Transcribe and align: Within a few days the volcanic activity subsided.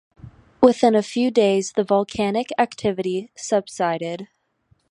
Within 0.63 0.95
a 0.95 1.03
few 1.03 1.29
days 1.29 1.73
the 1.73 1.83
volcanic 1.83 2.47
activity 2.57 3.31
subsided. 3.37 4.29